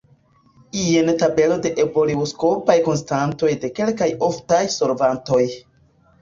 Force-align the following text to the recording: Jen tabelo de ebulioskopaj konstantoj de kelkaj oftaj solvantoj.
Jen 0.77 1.11
tabelo 1.23 1.57
de 1.65 1.71
ebulioskopaj 1.83 2.77
konstantoj 2.87 3.51
de 3.67 3.71
kelkaj 3.81 4.09
oftaj 4.31 4.63
solvantoj. 4.79 5.45